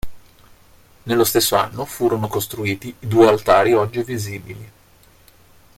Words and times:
Nello 1.03 1.23
stesso 1.23 1.55
anno 1.57 1.85
furono 1.85 2.27
costruiti 2.27 2.87
i 2.87 3.07
due 3.07 3.27
altari 3.27 3.73
oggi 3.73 4.01
visibili. 4.01 4.71